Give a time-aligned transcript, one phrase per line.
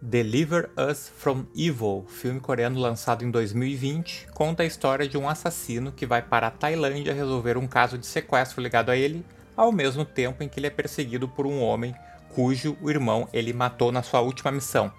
[0.00, 5.90] Deliver Us from Evil, filme coreano lançado em 2020, conta a história de um assassino
[5.90, 9.26] que vai para a Tailândia resolver um caso de sequestro ligado a ele,
[9.56, 11.96] ao mesmo tempo em que ele é perseguido por um homem
[12.32, 14.92] cujo irmão ele matou na sua última missão.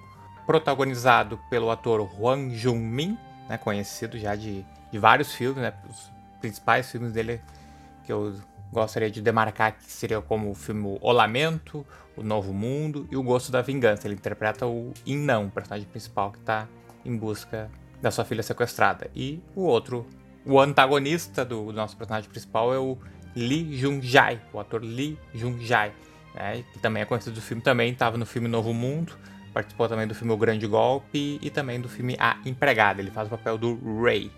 [0.45, 6.11] Protagonizado pelo ator Hwang Jung-min, né, conhecido já de, de vários filmes, né, os
[6.41, 7.39] principais filmes dele
[8.03, 8.35] que eu
[8.71, 13.23] gostaria de demarcar que seria como o filme O Lamento, O Novo Mundo e O
[13.23, 14.07] Gosto da Vingança.
[14.07, 16.67] Ele interpreta o Inão, o personagem principal que está
[17.05, 17.69] em busca
[18.01, 19.09] da sua filha sequestrada.
[19.15, 20.05] E o outro,
[20.45, 22.97] o antagonista do, nosso personagem principal é o
[23.35, 25.91] Lee Jung-jae, o ator Lee Jung-jae,
[26.33, 29.13] né, que também é conhecido do filme, também estava no filme Novo Mundo,
[29.53, 33.01] participou também do filme O Grande Golpe e também do filme A Empregada.
[33.01, 34.31] Ele faz o papel do Ray.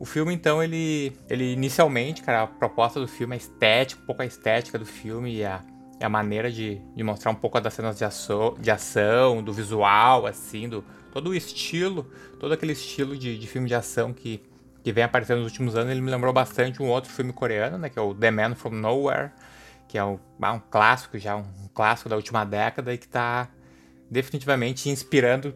[0.00, 4.22] O filme, então, ele, ele inicialmente, cara, a proposta do filme, a estética, um pouco
[4.22, 5.62] a estética do filme e a,
[6.00, 10.26] a maneira de, de mostrar um pouco das cenas de ação, de ação, do visual,
[10.26, 14.42] assim, do todo o estilo, todo aquele estilo de, de filme de ação que,
[14.82, 17.90] que vem aparecendo nos últimos anos, ele me lembrou bastante um outro filme coreano, né,
[17.90, 19.32] que é o The Man From Nowhere,
[19.86, 23.50] que é um, ah, um clássico já, um clássico da última década e que está
[24.10, 25.54] definitivamente inspirando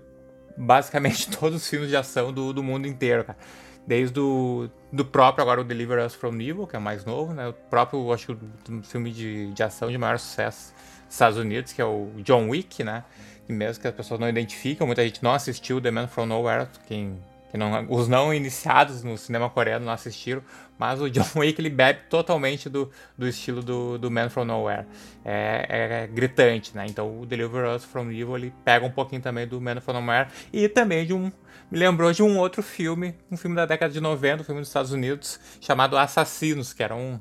[0.55, 3.39] basicamente todos os filmes de ação do, do mundo inteiro, cara.
[3.87, 7.49] Desde o do próprio, agora o Deliver Us From Evil, que é mais novo, né?
[7.49, 10.73] O próprio, acho que o filme de, de ação de maior sucesso
[11.05, 13.05] dos Estados Unidos, que é o John Wick, né?
[13.49, 16.69] E mesmo que as pessoas não identificam, muita gente não assistiu The Man From Nowhere,
[16.87, 17.19] quem
[17.59, 20.43] não, os não iniciados no cinema coreano não assistiram,
[20.79, 24.87] mas o John Wick ele bebe totalmente do, do estilo do, do Man From Nowhere.
[25.25, 26.85] É, é, gritante, né?
[26.89, 30.29] Então o Deliver Us From Evil ele pega um pouquinho também do Man From Nowhere
[30.53, 31.31] e também de um
[31.71, 34.69] me lembrou de um outro filme, um filme da década de 90, um filme dos
[34.69, 37.19] Estados Unidos, chamado Assassinos, que era um,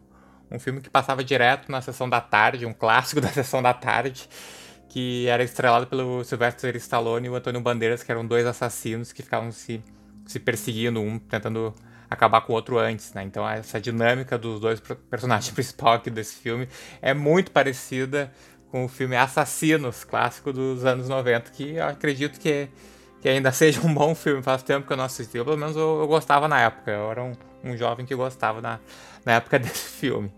[0.51, 4.29] um filme que passava direto na sessão da tarde, um clássico da sessão da tarde,
[4.89, 9.23] que era estrelado pelo Sylvester Stallone e o Antônio Bandeiras, que eram dois assassinos que
[9.23, 9.83] ficavam se,
[10.25, 11.73] se perseguindo, um tentando
[12.09, 13.23] acabar com o outro antes, né?
[13.23, 14.79] Então essa dinâmica dos dois
[15.09, 16.67] personagens principais aqui desse filme
[17.01, 18.31] é muito parecida
[18.69, 22.69] com o filme Assassinos, clássico dos anos 90, que eu acredito que
[23.21, 24.43] que ainda seja um bom filme.
[24.43, 25.31] Faz tempo que eu não assisti.
[25.31, 26.91] Pelo menos eu, eu, gostava na época.
[26.91, 27.31] Eu era um,
[27.63, 28.79] um jovem que gostava na,
[29.25, 30.31] na época desse filme.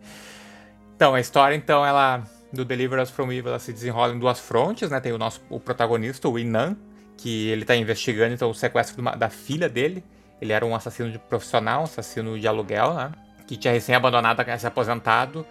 [0.95, 4.39] Então, a história, então, ela do Deliver Us From Evil ela se desenrola em duas
[4.39, 4.99] frontes, né?
[4.99, 6.77] Tem o nosso o protagonista, o Inan,
[7.17, 10.03] que ele está investigando então, o sequestro uma, da filha dele.
[10.41, 13.11] Ele era um assassino de profissional, um assassino de aluguel, né?
[13.47, 15.45] Que tinha recém abandonado, se aposentado.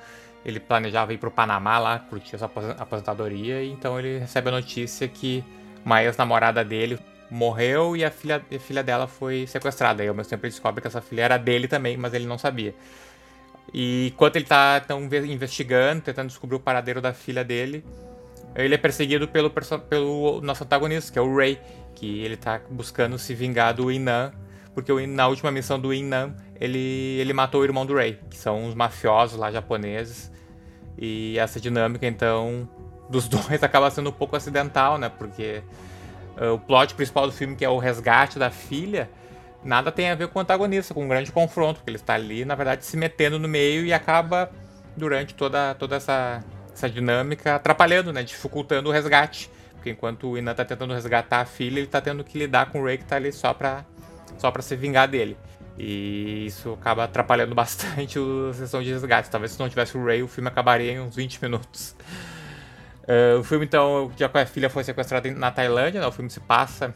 [0.45, 3.63] Ele planejava ir para o Panamá lá, curtir sua aposentadoria.
[3.63, 5.43] E então ele recebe a notícia que
[5.85, 6.99] uma ex-namorada dele
[7.31, 10.05] morreu e a filha, a filha dela foi sequestrada.
[10.05, 12.37] E ao mesmo tempo ele descobre que essa filha era dele também, mas ele não
[12.37, 12.75] sabia.
[13.73, 17.85] E enquanto ele está tão investigando, tentando descobrir o paradeiro da filha dele,
[18.55, 21.61] ele é perseguido pelo, pelo nosso antagonista, que é o Ray,
[21.95, 24.33] que ele está buscando se vingar do Inan,
[24.75, 28.67] porque na última missão do Inan, ele, ele matou o irmão do Ray, que são
[28.67, 30.33] os mafiosos lá japoneses.
[30.99, 32.69] E essa dinâmica, então,
[33.09, 35.09] dos dois acaba sendo um pouco acidental, né?
[35.09, 35.63] Porque
[36.41, 39.09] uh, o plot principal do filme, que é o resgate da filha,
[39.65, 42.45] nada tem a ver com o antagonista, com um grande confronto, porque ele está ali,
[42.45, 44.51] na verdade, se metendo no meio e acaba,
[44.97, 46.45] durante toda, toda essa,
[46.75, 49.51] essa dinâmica, atrapalhando, né, dificultando o resgate.
[49.75, 52.81] Porque enquanto o Inan está tentando resgatar a filha, ele está tendo que lidar com
[52.81, 53.85] o Ray que está ali só para
[54.39, 55.37] só pra se vingar dele.
[55.79, 59.31] E isso acaba atrapalhando bastante a sessão de resgate.
[59.31, 61.95] Talvez se não tivesse o Ray, o filme acabaria em uns 20 minutos.
[63.03, 66.07] Uh, o filme, então, já que a filha foi sequestrada na Tailândia, né?
[66.07, 66.95] o filme se passa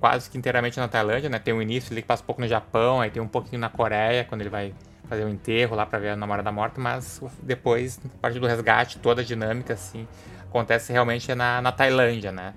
[0.00, 1.38] quase que inteiramente na Tailândia, né?
[1.38, 3.68] Tem um início ali que passa um pouco no Japão, aí tem um pouquinho na
[3.68, 4.74] Coreia, quando ele vai
[5.12, 8.46] fazer o um enterro lá para ver a namorada morta, mas depois, a partir do
[8.46, 10.08] resgate, toda a dinâmica, assim,
[10.40, 12.54] acontece realmente na, na Tailândia, né?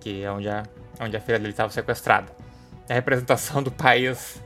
[0.00, 0.64] Que é onde a,
[1.00, 2.30] onde a filha dele estava sequestrada.
[2.90, 4.38] A representação do país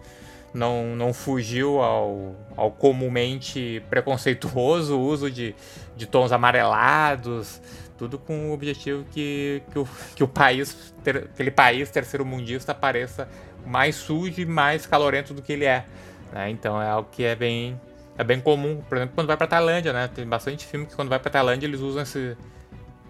[0.54, 5.52] não, não fugiu ao, ao comumente preconceituoso uso de,
[5.96, 7.60] de tons amarelados,
[7.96, 12.72] tudo com o objetivo que, que, o, que o país, ter, aquele país terceiro mundista
[12.72, 13.28] pareça
[13.66, 15.84] mais sujo e mais calorento do que ele é.
[16.32, 16.50] Né?
[16.50, 17.80] Então é algo que é bem,
[18.16, 18.82] é bem comum.
[18.88, 20.08] Por exemplo, quando vai para Tailândia, né?
[20.08, 22.36] Tem bastante filme que quando vai para Tailândia eles usam esse,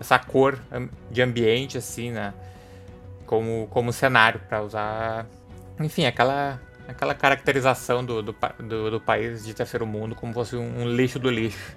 [0.01, 0.59] essa cor
[1.11, 2.35] de ambiente assim, né?
[3.27, 5.27] Como, como cenário para usar,
[5.79, 8.35] enfim, aquela aquela caracterização do, do,
[8.67, 11.77] do, do, país de terceiro mundo como fosse um, um lixo do lixo.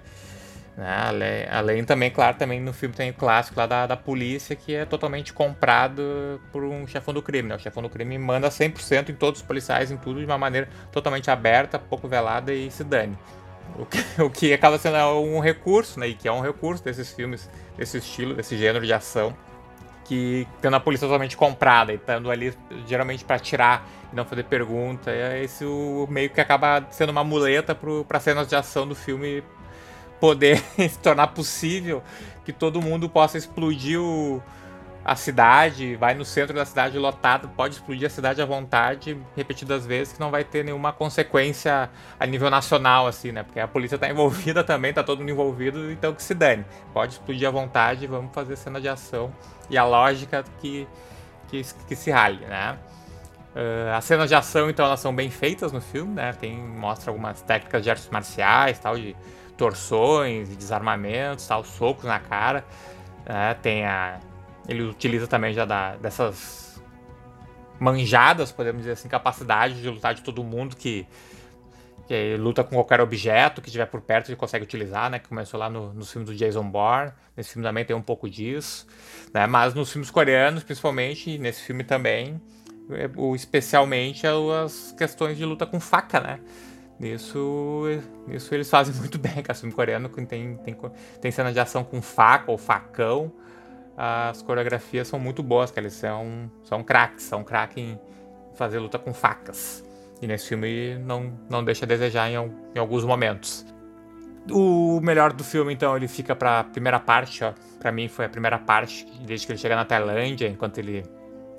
[0.75, 0.87] Né?
[0.87, 4.73] Além, além, também, claro, também no filme tem o clássico lá da, da polícia que
[4.73, 7.49] é totalmente comprado por um chefão do crime.
[7.49, 7.55] Né?
[7.55, 10.69] O chefão do crime manda 100% em todos os policiais, em tudo, de uma maneira
[10.91, 13.17] totalmente aberta, pouco velada e se dane.
[13.77, 16.07] O que, o que acaba sendo um recurso, né?
[16.07, 19.35] E que é um recurso desses filmes, desse estilo, desse gênero de ação,
[20.05, 22.53] que tendo a polícia totalmente comprada e estando ali
[22.87, 27.23] geralmente para tirar e não fazer pergunta, é esse o meio que acaba sendo uma
[27.23, 27.73] muleta
[28.07, 29.43] para cenas de ação do filme
[30.21, 32.01] poder se tornar possível
[32.45, 34.41] que todo mundo possa explodir o,
[35.03, 39.85] a cidade, vai no centro da cidade lotado, pode explodir a cidade à vontade, repetidas
[39.85, 41.89] vezes, que não vai ter nenhuma consequência
[42.19, 43.43] a nível nacional, assim, né?
[43.43, 46.63] Porque a polícia tá envolvida também, tá todo mundo envolvido, então que se dane.
[46.93, 49.33] Pode explodir à vontade, vamos fazer cena de ação.
[49.69, 50.87] E a lógica que,
[51.47, 52.77] que, que se rale, né?
[53.55, 56.31] Uh, as cenas de ação, então, elas são bem feitas no filme, né?
[56.33, 59.15] Tem, mostra algumas técnicas de artes marciais, tal, de
[59.61, 62.65] torções e desarmamentos, tal, socos na cara.
[63.23, 63.53] Né?
[63.61, 64.19] Tem a
[64.67, 66.81] ele utiliza também já da, dessas
[67.79, 71.05] manjadas, podemos dizer assim, capacidade de lutar de todo mundo que,
[72.07, 75.19] que luta com qualquer objeto que estiver por perto ele consegue utilizar, né?
[75.19, 77.11] Que começou lá no, nos filmes do Jason Bourne.
[77.37, 78.87] Nesse filme também tem um pouco disso,
[79.33, 79.45] né?
[79.45, 82.39] Mas nos filmes coreanos, principalmente, nesse filme também,
[82.91, 86.39] é, especialmente as questões de luta com faca, né?
[87.01, 87.83] Nisso,
[88.27, 89.57] nisso eles fazem muito bem, cara.
[89.57, 90.77] Filme coreano tem, tem,
[91.19, 93.33] tem cena de ação com faca ou facão
[94.03, 97.99] as coreografias são muito boas, que eles são, são craques, são craques em
[98.55, 99.83] fazer luta com facas.
[100.21, 103.65] E nesse filme não, não deixa a desejar em, em alguns momentos.
[104.51, 107.53] O melhor do filme, então, ele fica pra primeira parte, ó.
[107.79, 111.03] Pra mim foi a primeira parte, desde que ele chega na Tailândia, enquanto ele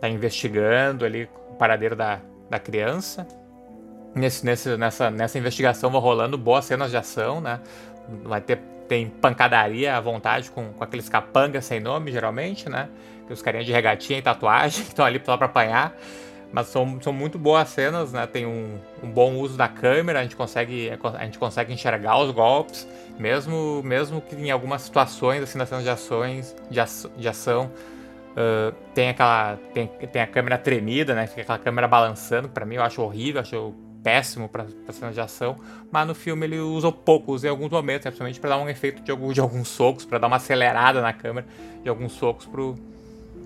[0.00, 3.26] tá investigando ali o paradeiro da, da criança.
[4.14, 7.60] Nesse, nesse, nessa, nessa investigação vão rolando boas cenas de ação, né?
[8.24, 8.58] Vai ter
[8.92, 12.90] tem pancadaria à vontade com, com aqueles capangas sem nome, geralmente, né?
[13.26, 15.96] Que os carinhas de regatinha e tatuagem que estão ali só pra apanhar.
[16.52, 18.26] Mas são, são muito boas cenas, né?
[18.26, 22.30] Tem um, um bom uso da câmera, a gente consegue, a gente consegue enxergar os
[22.30, 22.86] golpes,
[23.18, 26.78] mesmo, mesmo que em algumas situações, assim, nas cenas de ações, de,
[27.16, 27.70] de ação,
[28.32, 29.56] uh, tem aquela.
[29.72, 31.26] Tem, tem a câmera tremida, né?
[31.26, 35.56] Fica aquela câmera balançando, para mim eu acho horrível, acho péssimo para cenas de ação,
[35.90, 39.02] mas no filme ele usou pouco, usou em alguns momentos, principalmente para dar um efeito
[39.02, 41.46] de, algum, de alguns socos, para dar uma acelerada na câmera
[41.82, 42.76] de alguns socos pro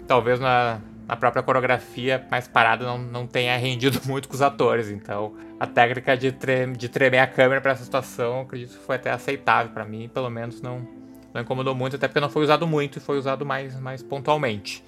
[0.07, 4.91] talvez na, na própria coreografia mais parada não, não tenha rendido muito com os atores,
[4.91, 8.97] então a técnica de, tre de tremer a câmera para essa situação, acredito que foi
[8.97, 10.87] até aceitável para mim, pelo menos não,
[11.33, 14.83] não incomodou muito, até porque não foi usado muito e foi usado mais, mais pontualmente.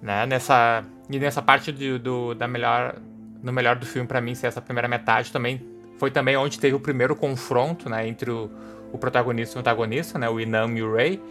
[0.00, 0.26] Né?
[0.26, 2.96] Nessa, e nessa parte do, da melhor
[3.42, 5.60] no melhor do filme para mim ser essa primeira metade também
[5.98, 8.50] foi também onde teve o primeiro confronto, né, entre o,
[8.92, 11.22] o protagonista e o antagonista, né, o Inam e o Ray.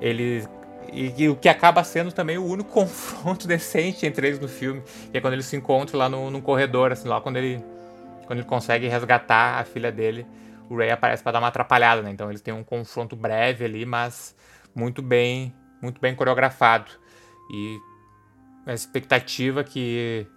[0.00, 0.46] Ele
[0.92, 4.82] e, e, o que acaba sendo também o único confronto decente entre eles no filme,
[5.10, 7.62] que é quando eles se encontram lá no, no corredor, assim, lá quando ele
[8.26, 10.24] quando ele consegue resgatar a filha dele,
[10.68, 12.12] o Ray aparece para dar uma atrapalhada, né?
[12.12, 14.36] Então eles têm um confronto breve ali, mas
[14.72, 16.92] muito bem, muito bem coreografado.
[17.52, 17.76] E
[18.64, 20.28] a expectativa que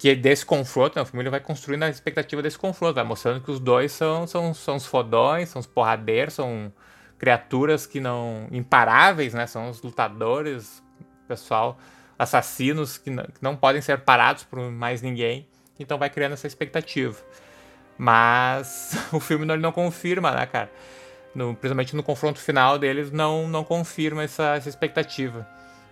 [0.00, 3.04] que, é desse confronto, né, o filme ele vai construindo a expectativa desse confronto, vai
[3.04, 6.72] mostrando que os dois são, são, são os fodões, são os porradeiros, são
[7.18, 8.48] criaturas que não.
[8.50, 9.46] imparáveis, né?
[9.46, 10.82] São os lutadores,
[11.28, 11.78] pessoal,
[12.18, 15.46] assassinos que não, que não podem ser parados por mais ninguém.
[15.78, 17.18] Então vai criando essa expectativa.
[17.98, 20.72] Mas o filme não, não confirma, né, cara?
[21.34, 25.46] No, principalmente no confronto final deles, não, não confirma essa, essa expectativa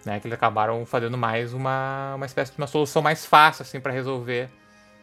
[0.04, 0.20] né?
[0.20, 3.92] Que eles acabaram fazendo mais uma, uma espécie de uma solução mais fácil, assim, para
[3.92, 4.48] resolver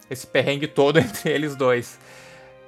[0.10, 2.00] esse perrengue todo entre eles dois.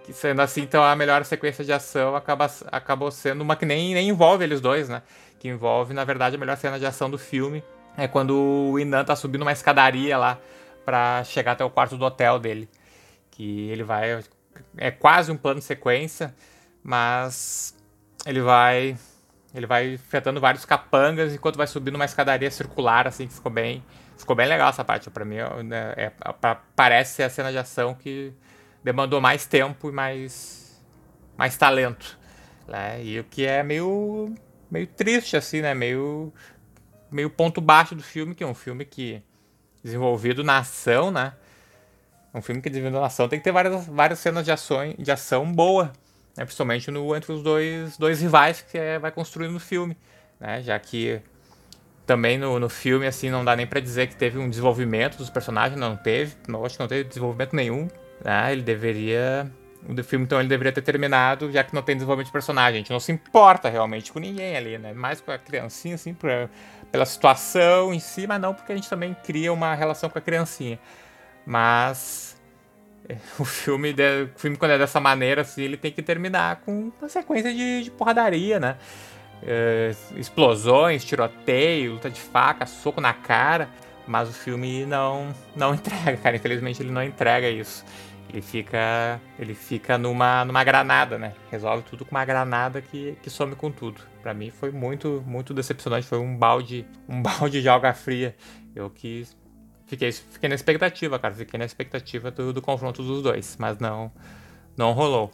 [0.03, 3.93] Que sendo assim, então a melhor sequência de ação acaba, acabou sendo uma que nem,
[3.93, 5.01] nem envolve eles dois, né?
[5.39, 7.63] Que envolve, na verdade, a melhor cena de ação do filme.
[7.97, 10.39] É quando o Inan tá subindo uma escadaria lá
[10.85, 12.69] para chegar até o quarto do hotel dele.
[13.31, 14.23] Que ele vai.
[14.77, 16.33] É quase um plano de sequência,
[16.83, 17.75] mas
[18.25, 18.97] ele vai
[19.53, 23.83] ele vai enfrentando vários capangas enquanto vai subindo uma escadaria circular, assim, que ficou bem.
[24.17, 25.09] Ficou bem legal essa parte.
[25.09, 28.33] Pra mim, né, é, é, parece ser a cena de ação que
[28.83, 30.81] demandou mais tempo e mais,
[31.37, 32.17] mais talento.
[32.67, 33.03] Né?
[33.03, 34.33] E o que é meio,
[34.69, 35.73] meio triste, assim, né?
[35.73, 36.33] Meio,
[37.09, 39.23] meio ponto baixo do filme, que é um filme que
[39.83, 41.33] desenvolvido na ação, né?
[42.33, 45.11] Um filme que desenvolvido na ação tem que ter várias, várias cenas de ação, de
[45.11, 45.93] ação boa
[46.37, 49.97] né, principalmente no, entre os dois, dois rivais que é, vai construindo no filme,
[50.39, 51.19] né, já que
[52.05, 55.29] também no, no filme assim não dá nem para dizer que teve um desenvolvimento dos
[55.29, 57.87] personagens, não teve, não, acho que não teve desenvolvimento nenhum,
[58.23, 59.51] né, ele deveria
[59.87, 62.73] o filme então ele deveria ter terminado, já que não tem desenvolvimento de personagem.
[62.73, 64.91] A gente não se importa realmente com ninguém ali, né?
[64.91, 66.49] Mais com a criancinha, assim, pra,
[66.91, 70.21] pela situação em si, mas não porque a gente também cria uma relação com a
[70.21, 70.77] criancinha.
[71.45, 72.36] Mas
[73.39, 76.91] o filme, de, o filme quando é dessa maneira, assim, ele tem que terminar com
[76.99, 78.77] uma sequência de, de porradaria, né?
[79.43, 83.69] É, explosões, tiroteio, luta de faca, soco na cara.
[84.07, 86.35] Mas o filme não, não entrega, cara.
[86.35, 87.83] Infelizmente ele não entrega isso.
[88.29, 91.33] Ele fica, ele fica numa, numa granada, né?
[91.49, 94.01] Resolve tudo com uma granada que, que some com tudo.
[94.21, 96.07] Para mim foi muito, muito decepcionante.
[96.07, 98.35] Foi um balde, um balde de água fria.
[98.75, 99.25] Eu que
[99.87, 101.33] fiquei, fiquei na expectativa, cara.
[101.33, 104.11] Fiquei na expectativa do, do confronto dos dois, mas não,
[104.77, 105.31] não rolou.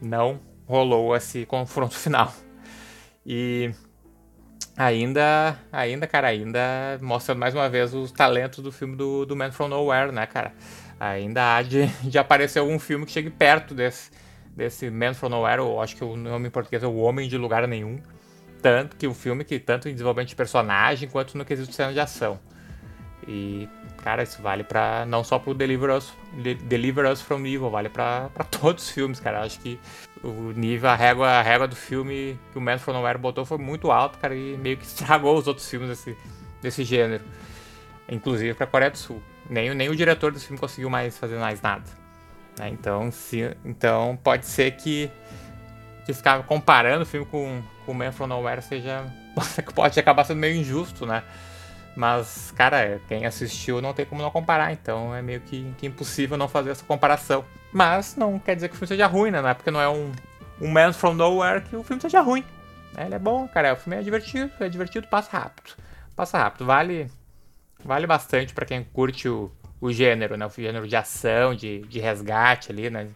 [0.00, 2.32] Não rolou esse confronto final.
[3.24, 3.70] E
[4.76, 6.60] ainda, ainda, cara, ainda
[7.02, 10.52] mostrando mais uma vez os talentos do filme do, do Man From Nowhere, né, cara?
[10.98, 14.10] ainda há de, de aparecer algum filme que chegue perto desse,
[14.54, 17.36] desse Man From Nowhere, ou acho que o nome em português é O Homem de
[17.36, 17.98] Lugar Nenhum.
[18.62, 21.92] Tanto que o filme que tanto em desenvolvimento de personagem quanto no quesito de cena
[21.92, 22.40] de ação.
[23.26, 23.68] E,
[24.02, 26.12] cara, isso vale para não só pro Deliver Us,
[26.62, 29.42] Deliver Us From Evil, vale para todos os filmes, cara.
[29.42, 29.80] Acho que
[30.22, 33.58] o nível, a régua, a régua do filme que o Man From Nowhere botou foi
[33.58, 36.16] muito alto, cara, e meio que estragou os outros filmes desse,
[36.62, 37.24] desse gênero.
[38.08, 41.60] Inclusive pra Coreia do Sul nem, nem o diretor do filme conseguiu mais fazer mais
[41.60, 41.84] nada.
[42.58, 42.70] Né?
[42.70, 45.10] Então, se, então pode ser que,
[46.06, 49.04] ficar comparando o filme com, com Man From Nowhere seja
[49.74, 51.22] pode acabar sendo meio injusto, né?
[51.96, 56.36] Mas, cara, quem assistiu não tem como não comparar, então é meio que, que impossível
[56.36, 57.42] não fazer essa comparação.
[57.72, 59.40] Mas não quer dizer que o filme seja ruim, né?
[59.50, 60.12] É porque não é um,
[60.60, 62.44] um Man From Nowhere que o filme seja ruim.
[62.92, 63.06] Né?
[63.06, 63.72] Ele é bom, cara.
[63.72, 65.74] O filme é divertido, é divertido, passa rápido.
[66.14, 67.10] Passa rápido, vale
[67.84, 69.50] vale bastante para quem curte o,
[69.80, 70.46] o gênero, né?
[70.46, 73.08] O gênero de ação, de, de resgate ali, né?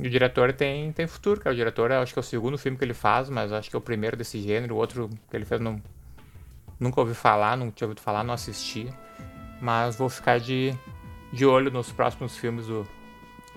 [0.00, 1.54] E o diretor tem, tem futuro, cara.
[1.54, 3.78] O diretor, acho que é o segundo filme que ele faz, mas acho que é
[3.78, 4.74] o primeiro desse gênero.
[4.74, 5.80] O outro que ele fez, não,
[6.78, 8.92] nunca ouvi falar, não tinha ouvido falar, não assisti.
[9.60, 10.74] Mas vou ficar de,
[11.32, 12.86] de olho nos próximos filmes do,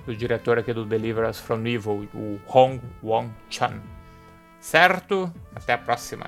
[0.05, 3.81] do diretor aqui do Deliver Us From Evil, o Hong Wong Chan.
[4.59, 5.31] Certo?
[5.55, 6.25] Até a próxima.